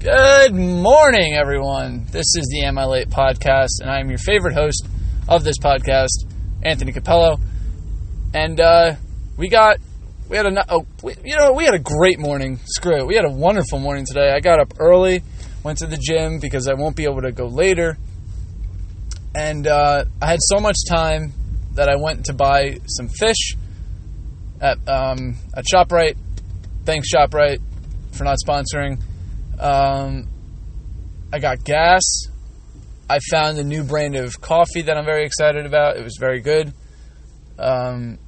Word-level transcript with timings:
Good 0.00 0.54
morning, 0.54 1.34
everyone. 1.34 2.06
This 2.06 2.34
is 2.34 2.48
the 2.50 2.64
Am 2.64 2.78
I 2.78 2.86
Late 2.86 3.10
podcast, 3.10 3.82
and 3.82 3.90
I 3.90 4.00
am 4.00 4.08
your 4.08 4.16
favorite 4.16 4.54
host 4.54 4.88
of 5.28 5.44
this 5.44 5.58
podcast, 5.58 6.24
Anthony 6.62 6.90
Capello. 6.90 7.38
And 8.32 8.58
uh, 8.58 8.94
we 9.36 9.50
got, 9.50 9.76
we 10.26 10.38
had 10.38 10.46
a, 10.46 10.64
oh, 10.72 10.86
we, 11.02 11.16
you 11.22 11.36
know, 11.36 11.52
we 11.52 11.66
had 11.66 11.74
a 11.74 11.78
great 11.78 12.18
morning. 12.18 12.58
Screw 12.64 12.96
it, 12.96 13.06
we 13.06 13.14
had 13.14 13.26
a 13.26 13.30
wonderful 13.30 13.78
morning 13.78 14.06
today. 14.06 14.32
I 14.34 14.40
got 14.40 14.58
up 14.58 14.72
early, 14.80 15.22
went 15.62 15.80
to 15.80 15.86
the 15.86 15.98
gym 15.98 16.38
because 16.40 16.66
I 16.66 16.72
won't 16.72 16.96
be 16.96 17.04
able 17.04 17.20
to 17.20 17.32
go 17.32 17.44
later, 17.44 17.98
and 19.34 19.66
uh, 19.66 20.06
I 20.22 20.26
had 20.26 20.38
so 20.40 20.60
much 20.60 20.78
time 20.88 21.34
that 21.74 21.90
I 21.90 21.96
went 21.96 22.24
to 22.24 22.32
buy 22.32 22.78
some 22.86 23.08
fish 23.08 23.54
at 24.62 24.78
um, 24.88 25.36
at 25.54 25.66
Shoprite. 25.70 26.16
Thanks, 26.86 27.12
Shoprite, 27.12 27.60
for 28.12 28.24
not 28.24 28.38
sponsoring. 28.42 28.98
Um, 29.60 30.26
I 31.32 31.38
got 31.38 31.62
gas. 31.64 32.02
I 33.10 33.18
found 33.30 33.58
a 33.58 33.64
new 33.64 33.84
brand 33.84 34.16
of 34.16 34.40
coffee 34.40 34.82
that 34.82 34.96
I'm 34.96 35.04
very 35.04 35.24
excited 35.26 35.66
about. 35.66 35.98
It 35.98 36.02
was 36.02 36.16
very 36.18 36.40
good. 36.40 36.72
Um, 37.58 38.18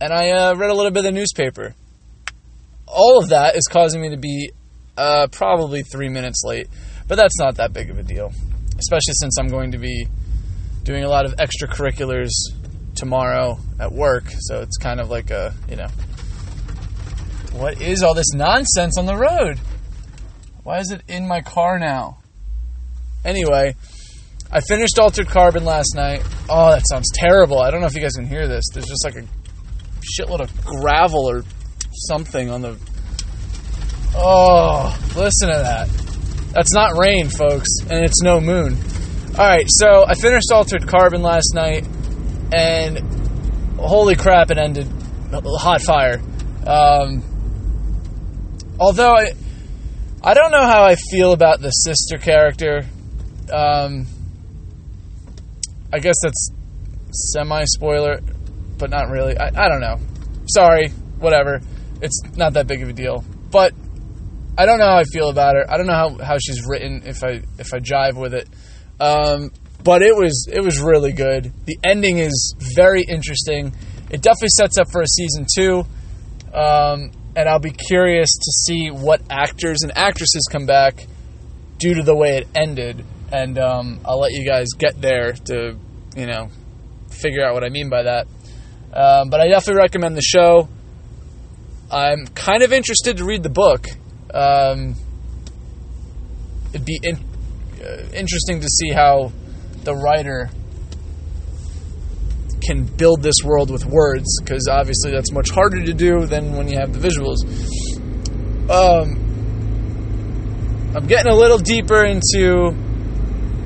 and 0.00 0.12
I 0.12 0.30
uh, 0.30 0.54
read 0.54 0.70
a 0.70 0.74
little 0.74 0.90
bit 0.90 0.98
of 0.98 1.04
the 1.04 1.12
newspaper. 1.12 1.74
All 2.86 3.18
of 3.18 3.30
that 3.30 3.56
is 3.56 3.66
causing 3.70 4.02
me 4.02 4.10
to 4.10 4.18
be 4.18 4.52
uh, 4.98 5.28
probably 5.32 5.82
three 5.82 6.10
minutes 6.10 6.42
late, 6.44 6.68
but 7.08 7.14
that's 7.14 7.38
not 7.38 7.56
that 7.56 7.72
big 7.72 7.88
of 7.88 7.98
a 7.98 8.02
deal, 8.02 8.30
especially 8.78 9.14
since 9.14 9.38
I'm 9.38 9.48
going 9.48 9.72
to 9.72 9.78
be 9.78 10.06
doing 10.82 11.02
a 11.02 11.08
lot 11.08 11.24
of 11.24 11.34
extracurriculars 11.36 12.30
tomorrow 12.94 13.58
at 13.80 13.90
work. 13.90 14.24
So 14.40 14.60
it's 14.60 14.76
kind 14.76 15.00
of 15.00 15.08
like 15.08 15.30
a, 15.30 15.54
you 15.68 15.76
know, 15.76 15.88
what 17.52 17.80
is 17.80 18.02
all 18.02 18.12
this 18.12 18.32
nonsense 18.34 18.98
on 18.98 19.06
the 19.06 19.16
road? 19.16 19.58
Why 20.64 20.78
is 20.78 20.90
it 20.90 21.02
in 21.08 21.28
my 21.28 21.42
car 21.42 21.78
now? 21.78 22.18
Anyway, 23.22 23.74
I 24.50 24.60
finished 24.60 24.98
Altered 24.98 25.28
Carbon 25.28 25.66
last 25.66 25.94
night. 25.94 26.22
Oh, 26.48 26.70
that 26.70 26.82
sounds 26.88 27.10
terrible. 27.12 27.60
I 27.60 27.70
don't 27.70 27.82
know 27.82 27.86
if 27.86 27.94
you 27.94 28.00
guys 28.00 28.14
can 28.14 28.26
hear 28.26 28.48
this. 28.48 28.64
There's 28.72 28.86
just 28.86 29.04
like 29.04 29.16
a 29.16 29.26
shitload 30.18 30.40
of 30.40 30.64
gravel 30.64 31.28
or 31.28 31.44
something 31.92 32.48
on 32.48 32.62
the. 32.62 32.78
Oh, 34.16 34.98
listen 35.14 35.48
to 35.48 35.54
that. 35.54 35.88
That's 36.54 36.72
not 36.72 36.96
rain, 36.98 37.28
folks, 37.28 37.68
and 37.82 38.02
it's 38.02 38.22
no 38.22 38.40
moon. 38.40 38.78
All 39.36 39.46
right, 39.46 39.66
so 39.68 40.06
I 40.06 40.14
finished 40.14 40.50
Altered 40.50 40.88
Carbon 40.88 41.20
last 41.20 41.52
night, 41.54 41.84
and 42.54 43.00
holy 43.78 44.16
crap, 44.16 44.50
it 44.50 44.56
ended 44.56 44.88
hot 45.30 45.82
fire. 45.82 46.22
Um, 46.66 47.22
although 48.78 49.14
I, 49.14 49.32
I 50.26 50.32
don't 50.32 50.52
know 50.52 50.66
how 50.66 50.84
I 50.84 50.94
feel 50.94 51.32
about 51.32 51.60
the 51.60 51.68
sister 51.68 52.16
character. 52.16 52.86
Um, 53.52 54.06
I 55.92 55.98
guess 55.98 56.14
that's 56.22 56.50
semi 57.12 57.64
spoiler, 57.66 58.20
but 58.78 58.88
not 58.88 59.10
really. 59.10 59.36
I, 59.36 59.48
I 59.48 59.68
don't 59.68 59.82
know. 59.82 59.96
Sorry, 60.46 60.88
whatever. 61.18 61.60
It's 62.00 62.22
not 62.36 62.54
that 62.54 62.66
big 62.66 62.82
of 62.82 62.88
a 62.88 62.94
deal. 62.94 63.22
But 63.50 63.74
I 64.56 64.64
don't 64.64 64.78
know 64.78 64.86
how 64.86 64.96
I 64.96 65.04
feel 65.04 65.28
about 65.28 65.56
her. 65.56 65.70
I 65.70 65.76
don't 65.76 65.86
know 65.86 65.92
how, 65.92 66.16
how 66.16 66.38
she's 66.38 66.64
written 66.66 67.02
if 67.04 67.22
I 67.22 67.42
if 67.58 67.74
I 67.74 67.80
jive 67.80 68.14
with 68.14 68.32
it. 68.32 68.48
Um, 68.98 69.50
but 69.82 70.00
it 70.00 70.16
was 70.16 70.48
it 70.50 70.64
was 70.64 70.80
really 70.80 71.12
good. 71.12 71.52
The 71.66 71.78
ending 71.84 72.16
is 72.16 72.54
very 72.74 73.02
interesting. 73.02 73.76
It 74.10 74.22
definitely 74.22 74.48
sets 74.56 74.78
up 74.78 74.90
for 74.90 75.02
a 75.02 75.06
season 75.06 75.44
two. 75.54 75.84
Um, 76.54 77.10
and 77.36 77.48
I'll 77.48 77.58
be 77.58 77.72
curious 77.72 78.30
to 78.30 78.52
see 78.52 78.88
what 78.90 79.20
actors 79.30 79.78
and 79.82 79.96
actresses 79.96 80.48
come 80.50 80.66
back 80.66 81.06
due 81.78 81.94
to 81.94 82.02
the 82.02 82.14
way 82.14 82.38
it 82.38 82.48
ended. 82.54 83.04
And 83.32 83.58
um, 83.58 84.00
I'll 84.04 84.20
let 84.20 84.32
you 84.32 84.46
guys 84.46 84.68
get 84.78 85.00
there 85.00 85.32
to, 85.32 85.76
you 86.16 86.26
know, 86.26 86.48
figure 87.10 87.44
out 87.44 87.54
what 87.54 87.64
I 87.64 87.68
mean 87.68 87.90
by 87.90 88.04
that. 88.04 88.26
Um, 88.92 89.30
but 89.30 89.40
I 89.40 89.48
definitely 89.48 89.82
recommend 89.82 90.16
the 90.16 90.22
show. 90.22 90.68
I'm 91.90 92.26
kind 92.28 92.62
of 92.62 92.72
interested 92.72 93.16
to 93.16 93.24
read 93.24 93.42
the 93.42 93.50
book. 93.50 93.86
Um, 94.32 94.94
it'd 96.72 96.86
be 96.86 97.00
in, 97.02 97.16
uh, 97.80 98.08
interesting 98.12 98.60
to 98.60 98.68
see 98.68 98.90
how 98.90 99.32
the 99.82 99.94
writer 99.94 100.50
can 102.64 102.84
build 102.84 103.22
this 103.22 103.36
world 103.44 103.70
with 103.70 103.84
words 103.84 104.40
because 104.40 104.68
obviously 104.70 105.10
that's 105.10 105.32
much 105.32 105.50
harder 105.50 105.82
to 105.84 105.92
do 105.92 106.26
than 106.26 106.56
when 106.56 106.68
you 106.68 106.78
have 106.78 106.92
the 106.92 106.98
visuals. 106.98 107.38
Um, 108.70 109.24
I'm 110.96 111.06
getting 111.06 111.30
a 111.30 111.34
little 111.34 111.58
deeper 111.58 112.04
into 112.04 112.74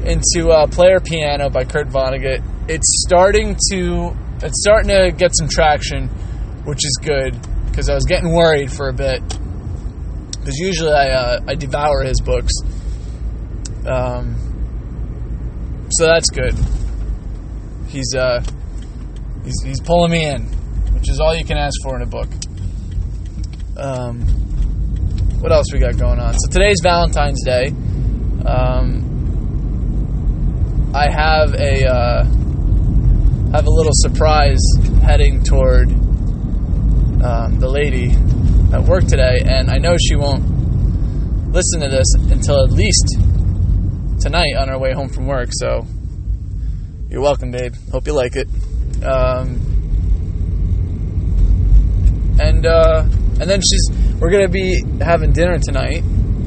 into 0.05 0.51
uh, 0.51 0.67
Player 0.67 1.01
Piano 1.01 1.51
by 1.51 1.65
Kurt 1.65 1.89
Vonnegut. 1.89 2.43
It's 2.69 3.05
starting 3.07 3.57
to 3.71 4.17
it's 4.43 4.63
starting 4.63 4.89
to 4.89 5.13
get 5.17 5.33
some 5.37 5.49
traction, 5.49 6.09
which 6.65 6.85
is 6.85 6.99
good 7.03 7.37
because 7.67 7.89
I 7.89 7.95
was 7.95 8.05
getting 8.05 8.33
worried 8.33 8.73
for 8.73 8.89
a 8.89 8.93
bit 8.93 9.23
because 10.31 10.57
usually 10.59 10.93
I 10.93 11.11
uh, 11.11 11.41
I 11.47 11.55
devour 11.55 12.03
his 12.03 12.21
books. 12.21 12.53
Um, 13.87 14.37
so 15.91 16.07
that's 16.07 16.31
good. 16.31 16.55
He's 17.89 18.15
uh 18.15 18.43
He's, 19.49 19.63
he's 19.65 19.81
pulling 19.81 20.11
me 20.11 20.27
in, 20.27 20.43
which 20.93 21.09
is 21.09 21.21
all 21.21 21.35
you 21.35 21.43
can 21.43 21.57
ask 21.57 21.73
for 21.83 21.97
in 21.97 22.03
a 22.03 22.07
book. 22.07 22.29
Um, 23.79 24.21
what 25.41 25.53
else 25.53 25.73
we 25.73 25.79
got 25.79 25.97
going 25.97 26.21
on? 26.21 26.35
So 26.35 26.51
today's 26.51 26.81
Valentine's 26.83 27.43
Day. 27.47 27.69
Um, 28.45 29.07
I 30.95 31.11
have 31.11 31.55
a 31.55 31.87
uh, 31.87 32.25
have 32.25 33.67
a 33.67 33.71
little 33.71 33.95
surprise 33.95 34.61
heading 35.03 35.43
toward 35.43 35.89
um, 35.93 37.59
the 37.59 37.71
lady 37.71 38.11
at 38.75 38.83
work 38.83 39.07
today, 39.07 39.41
and 39.47 39.71
I 39.71 39.79
know 39.79 39.97
she 39.97 40.15
won't 40.15 40.45
listen 41.55 41.81
to 41.81 41.89
this 41.89 42.13
until 42.31 42.65
at 42.65 42.71
least 42.71 43.17
tonight 44.21 44.57
on 44.59 44.69
our 44.69 44.79
way 44.79 44.93
home 44.93 45.09
from 45.09 45.27
work. 45.27 45.49
So 45.53 45.87
you're 47.09 47.23
welcome, 47.23 47.51
babe. 47.51 47.73
Hope 47.91 48.07
you 48.07 48.13
like 48.13 48.37
it. 48.37 48.47
Um, 49.05 49.69
and 52.41 52.67
uh, 52.67 53.03
and 53.41 53.51
then 53.51 53.61
she's 53.61 53.91
we're 54.21 54.31
gonna 54.31 54.49
be 54.49 54.83
having 55.01 55.33
dinner 55.33 55.59
tonight, 55.59 56.03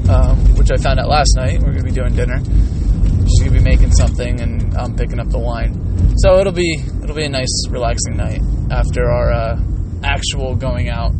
um, 0.08 0.38
which 0.56 0.70
I 0.70 0.76
found 0.76 1.00
out 1.00 1.08
last 1.08 1.34
night. 1.36 1.60
We're 1.60 1.72
gonna 1.72 1.84
be 1.84 1.90
doing 1.90 2.14
dinner. 2.14 2.38
She's 2.38 3.40
gonna 3.40 3.58
be 3.58 3.64
making 3.64 3.92
something, 3.92 4.40
and 4.40 4.76
I'm 4.76 4.96
picking 4.96 5.20
up 5.20 5.28
the 5.28 5.38
wine. 5.38 6.14
So 6.18 6.38
it'll 6.38 6.52
be 6.52 6.82
it'll 7.02 7.16
be 7.16 7.24
a 7.24 7.28
nice, 7.28 7.68
relaxing 7.68 8.16
night 8.16 8.40
after 8.70 9.10
our 9.10 9.32
uh, 9.32 9.60
actual 10.02 10.56
going 10.56 10.88
out 10.88 11.12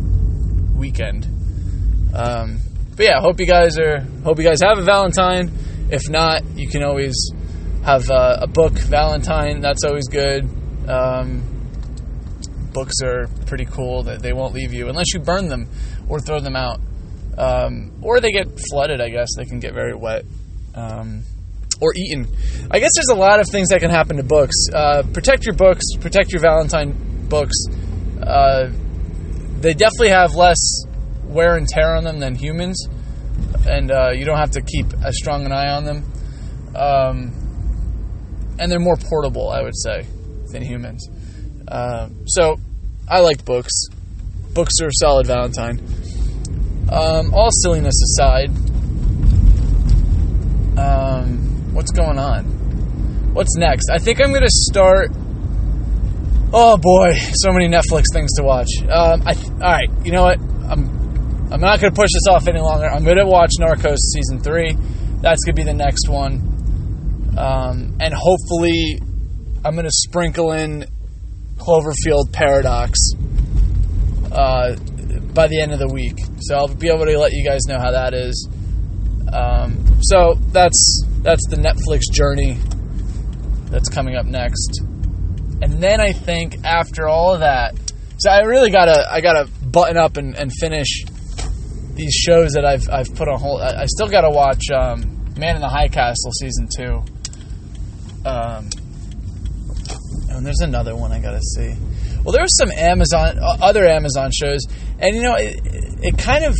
weekend. 0.75 1.27
Um, 2.13 2.59
but 2.95 3.05
yeah, 3.05 3.19
hope 3.19 3.39
you 3.39 3.47
guys 3.47 3.79
are 3.79 4.01
hope 4.23 4.37
you 4.37 4.43
guys 4.43 4.61
have 4.61 4.77
a 4.77 4.83
Valentine. 4.83 5.51
If 5.89 6.09
not, 6.09 6.43
you 6.55 6.67
can 6.67 6.83
always 6.83 7.15
have 7.83 8.09
uh, 8.09 8.37
a 8.41 8.47
book 8.47 8.73
Valentine. 8.73 9.61
That's 9.61 9.83
always 9.83 10.07
good. 10.07 10.49
Um, 10.87 11.43
books 12.73 12.95
are 13.03 13.27
pretty 13.45 13.65
cool 13.65 14.03
that 14.03 14.21
they 14.21 14.33
won't 14.33 14.53
leave 14.53 14.73
you 14.73 14.89
unless 14.89 15.13
you 15.13 15.19
burn 15.19 15.47
them 15.47 15.69
or 16.09 16.19
throw 16.19 16.39
them 16.39 16.55
out. 16.55 16.81
Um, 17.37 17.91
or 18.01 18.19
they 18.19 18.31
get 18.31 18.47
flooded, 18.69 18.99
I 18.99 19.09
guess. 19.09 19.29
They 19.37 19.45
can 19.45 19.59
get 19.59 19.73
very 19.73 19.93
wet. 19.93 20.25
Um, 20.75 21.23
or 21.81 21.93
eaten. 21.95 22.27
I 22.71 22.79
guess 22.79 22.91
there's 22.95 23.09
a 23.09 23.19
lot 23.19 23.39
of 23.39 23.47
things 23.47 23.69
that 23.69 23.79
can 23.79 23.89
happen 23.89 24.17
to 24.17 24.23
books. 24.23 24.55
Uh, 24.73 25.03
protect 25.13 25.45
your 25.45 25.55
books, 25.55 25.83
protect 25.99 26.31
your 26.31 26.41
Valentine 26.41 27.27
books. 27.27 27.55
Uh, 28.21 28.69
they 29.59 29.73
definitely 29.73 30.09
have 30.09 30.33
less 30.33 30.85
wear 31.25 31.57
and 31.57 31.67
tear 31.67 31.95
on 31.95 32.03
them 32.03 32.19
than 32.19 32.35
humans, 32.35 32.87
and 33.67 33.91
uh, 33.91 34.11
you 34.11 34.23
don't 34.23 34.37
have 34.37 34.51
to 34.51 34.61
keep 34.61 34.85
as 35.03 35.17
strong 35.17 35.45
an 35.45 35.51
eye 35.51 35.69
on 35.69 35.83
them. 35.83 36.11
Um, 36.75 38.55
and 38.59 38.71
they're 38.71 38.79
more 38.79 38.97
portable, 38.97 39.49
I 39.49 39.61
would 39.61 39.75
say 39.75 40.05
than 40.53 40.61
humans. 40.63 41.09
Uh, 41.67 42.09
so 42.25 42.57
I 43.09 43.19
like 43.19 43.43
books. 43.43 43.73
Books 44.53 44.73
are 44.81 44.87
a 44.87 44.93
solid 44.93 45.27
Valentine. 45.27 45.81
Um, 46.89 47.33
all 47.33 47.49
silliness 47.51 47.95
aside, 48.03 48.49
um, 50.77 51.73
what's 51.73 51.91
going 51.91 52.19
on? 52.19 52.45
What's 53.33 53.55
next? 53.57 53.89
I 53.89 53.97
think 53.97 54.21
I'm 54.21 54.29
going 54.29 54.43
to 54.43 54.47
start. 54.49 55.09
Oh 56.53 56.77
boy, 56.77 57.13
so 57.33 57.51
many 57.51 57.67
Netflix 57.67 58.05
things 58.13 58.31
to 58.37 58.43
watch. 58.43 58.69
Um, 58.83 59.23
I, 59.25 59.33
all 59.33 59.71
right, 59.71 59.89
you 60.05 60.11
know 60.11 60.23
what? 60.23 60.39
I'm 60.39 61.51
I'm 61.51 61.61
not 61.61 61.79
going 61.79 61.93
to 61.93 61.99
push 61.99 62.09
this 62.13 62.27
off 62.29 62.47
any 62.47 62.59
longer. 62.59 62.85
I'm 62.85 63.03
going 63.03 63.17
to 63.17 63.25
watch 63.25 63.51
Narcos 63.59 63.97
season 63.97 64.39
three. 64.39 64.73
That's 65.21 65.43
going 65.45 65.55
to 65.55 65.61
be 65.61 65.63
the 65.63 65.73
next 65.73 66.09
one, 66.09 67.33
um, 67.37 67.97
and 67.99 68.13
hopefully 68.13 68.99
I'm 69.65 69.73
going 69.73 69.85
to 69.85 69.91
sprinkle 69.91 70.51
in 70.51 70.85
Cloverfield 71.57 72.33
Paradox 72.33 72.99
uh, 74.31 74.75
by 75.33 75.47
the 75.47 75.61
end 75.61 75.71
of 75.71 75.79
the 75.79 75.87
week. 75.87 76.17
So 76.41 76.55
I'll 76.55 76.67
be 76.67 76.89
able 76.89 77.05
to 77.05 77.17
let 77.17 77.31
you 77.31 77.47
guys 77.47 77.61
know 77.67 77.79
how 77.79 77.91
that 77.91 78.13
is. 78.13 78.49
Um, 79.31 80.01
so 80.01 80.35
that's 80.51 81.05
that's 81.21 81.47
the 81.47 81.55
Netflix 81.55 82.01
journey 82.11 82.57
that's 83.69 83.89
coming 83.89 84.15
up 84.15 84.25
next. 84.25 84.81
And 85.61 85.81
then 85.81 86.01
I 86.01 86.11
think 86.11 86.63
after 86.65 87.07
all 87.07 87.33
of 87.33 87.39
that, 87.39 87.75
so 88.17 88.29
I 88.29 88.41
really 88.41 88.69
gotta 88.69 89.09
I 89.09 89.21
gotta 89.21 89.49
button 89.63 89.97
up 89.97 90.17
and, 90.17 90.35
and 90.35 90.51
finish 90.51 91.05
these 91.93 92.13
shows 92.13 92.51
that 92.53 92.65
I've 92.65 92.89
I've 92.89 93.15
put 93.15 93.27
on 93.29 93.39
hold. 93.39 93.61
I, 93.61 93.83
I 93.83 93.85
still 93.85 94.07
gotta 94.07 94.29
watch 94.29 94.69
um, 94.71 95.33
Man 95.37 95.55
in 95.55 95.61
the 95.61 95.69
High 95.69 95.87
Castle 95.87 96.31
season 96.33 96.67
two. 96.75 97.03
Um, 98.25 98.69
and 100.33 100.45
there's 100.45 100.61
another 100.61 100.95
one 100.95 101.11
I 101.11 101.19
gotta 101.19 101.41
see. 101.41 101.75
Well, 102.23 102.31
there 102.31 102.41
was 102.41 102.57
some 102.57 102.71
Amazon, 102.71 103.37
other 103.41 103.85
Amazon 103.85 104.31
shows, 104.31 104.61
and 104.99 105.15
you 105.15 105.21
know, 105.21 105.35
it, 105.35 105.59
it 105.65 106.17
kind 106.17 106.45
of 106.45 106.55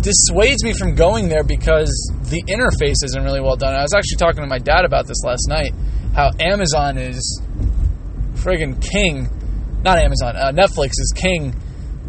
dissuades 0.00 0.64
me 0.64 0.72
from 0.72 0.94
going 0.94 1.28
there 1.28 1.44
because 1.44 1.90
the 2.30 2.42
interface 2.48 3.04
isn't 3.04 3.22
really 3.22 3.40
well 3.40 3.56
done. 3.56 3.74
I 3.74 3.82
was 3.82 3.92
actually 3.94 4.16
talking 4.16 4.42
to 4.42 4.48
my 4.48 4.58
dad 4.58 4.84
about 4.84 5.06
this 5.06 5.22
last 5.24 5.46
night. 5.48 5.72
How 6.14 6.30
Amazon 6.40 6.96
is 6.96 7.42
friggin' 8.34 8.80
king, 8.80 9.28
not 9.82 9.98
Amazon, 9.98 10.36
uh, 10.36 10.52
Netflix 10.52 10.92
is 10.98 11.12
king 11.14 11.54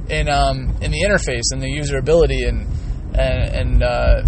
in 0.10 0.30
um, 0.30 0.76
in 0.82 0.92
the 0.92 1.04
interface 1.06 1.52
and 1.52 1.62
the 1.62 1.68
usability 1.68 2.48
and 2.48 2.68
and, 3.14 3.56
and 3.56 3.84
uh, 3.84 4.22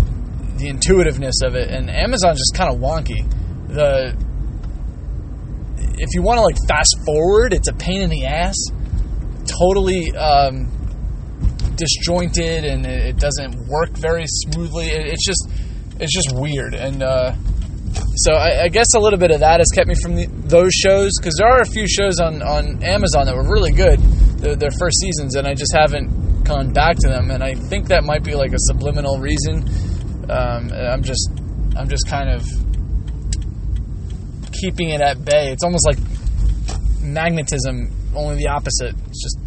the 0.57 0.67
intuitiveness 0.67 1.41
of 1.43 1.55
it. 1.55 1.69
And 1.69 1.89
Amazon's 1.89 2.39
just 2.39 2.53
kind 2.53 2.73
of 2.73 2.79
wonky. 2.79 3.27
The 3.69 4.15
if 5.93 6.13
you 6.13 6.21
want 6.21 6.37
to 6.37 6.41
like 6.41 6.57
fast 6.67 6.95
forward, 7.05 7.53
it's 7.53 7.69
a 7.69 7.73
pain 7.73 8.01
in 8.01 8.09
the 8.09 8.25
ass. 8.25 8.55
Totally 9.45 10.11
um, 10.15 10.67
disjointed 11.75 12.65
and 12.65 12.85
it 12.85 13.17
doesn't 13.17 13.67
work 13.67 13.91
very 13.91 14.25
smoothly. 14.27 14.87
It's 14.87 15.25
just 15.25 15.49
it's 15.99 16.13
just 16.13 16.35
weird 16.35 16.73
and. 16.73 17.03
Uh, 17.03 17.35
so 18.15 18.33
I, 18.33 18.63
I, 18.63 18.67
guess 18.69 18.87
a 18.95 18.99
little 18.99 19.19
bit 19.19 19.29
of 19.29 19.41
that 19.41 19.59
has 19.59 19.69
kept 19.73 19.87
me 19.87 19.95
from 19.95 20.15
the, 20.15 20.25
those 20.25 20.71
shows 20.73 21.11
because 21.19 21.35
there 21.37 21.47
are 21.47 21.61
a 21.61 21.65
few 21.65 21.87
shows 21.87 22.19
on, 22.19 22.41
on 22.41 22.83
Amazon 22.83 23.25
that 23.25 23.35
were 23.35 23.47
really 23.47 23.71
good, 23.71 23.99
the, 24.39 24.55
their 24.55 24.71
first 24.79 24.99
seasons, 24.99 25.35
and 25.35 25.47
I 25.47 25.53
just 25.53 25.73
haven't 25.75 26.43
gone 26.43 26.73
back 26.73 26.97
to 26.97 27.07
them. 27.07 27.31
And 27.31 27.43
I 27.43 27.53
think 27.53 27.87
that 27.89 28.03
might 28.03 28.23
be 28.23 28.33
like 28.33 28.53
a 28.53 28.59
subliminal 28.59 29.19
reason. 29.19 29.69
Um, 30.29 30.71
I'm 30.71 31.03
just 31.03 31.29
I'm 31.77 31.89
just 31.89 32.07
kind 32.07 32.29
of 32.29 32.45
keeping 34.63 34.89
it 34.89 35.01
at 35.01 35.23
bay. 35.25 35.51
It's 35.51 35.63
almost 35.63 35.85
like 35.85 35.97
magnetism, 37.01 37.91
only 38.15 38.35
the 38.35 38.47
opposite. 38.47 38.95
It's 39.09 39.21
just 39.21 39.37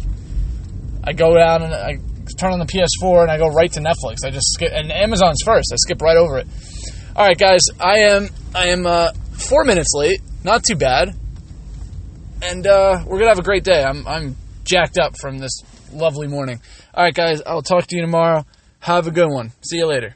I 1.03 1.13
go 1.13 1.35
down 1.35 1.63
and 1.63 1.73
I 1.73 1.97
turn 2.37 2.53
on 2.53 2.59
the 2.59 2.65
PS4 2.65 3.23
and 3.23 3.31
I 3.31 3.37
go 3.37 3.47
right 3.47 3.71
to 3.73 3.79
Netflix. 3.79 4.17
I 4.23 4.29
just 4.29 4.53
skip 4.53 4.71
and 4.73 4.91
Amazon's 4.91 5.41
first. 5.43 5.71
I 5.73 5.77
skip 5.77 6.01
right 6.01 6.17
over 6.17 6.37
it. 6.37 6.47
All 7.15 7.25
right, 7.25 7.37
guys, 7.37 7.61
I 7.79 7.99
am 7.99 8.29
I 8.53 8.67
am 8.67 8.85
uh, 8.85 9.11
four 9.31 9.63
minutes 9.63 9.93
late. 9.95 10.21
Not 10.43 10.63
too 10.63 10.75
bad, 10.75 11.15
and 12.43 12.67
uh, 12.67 13.03
we're 13.05 13.17
gonna 13.17 13.31
have 13.31 13.39
a 13.39 13.43
great 13.43 13.63
day. 13.63 13.83
I'm 13.83 14.07
I'm 14.07 14.35
jacked 14.63 14.99
up 14.99 15.17
from 15.19 15.39
this 15.39 15.61
lovely 15.91 16.27
morning. 16.27 16.61
All 16.93 17.03
right, 17.03 17.13
guys, 17.13 17.41
I'll 17.41 17.63
talk 17.63 17.87
to 17.87 17.95
you 17.95 18.03
tomorrow. 18.03 18.45
Have 18.81 19.07
a 19.07 19.11
good 19.11 19.29
one. 19.29 19.51
See 19.61 19.77
you 19.77 19.87
later. 19.87 20.13